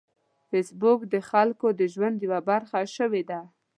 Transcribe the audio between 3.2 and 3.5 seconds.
ده